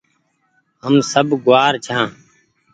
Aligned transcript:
هم 0.83 0.95
سب 1.11 1.27
گوآر 1.45 1.73
ڇآن 1.85 2.09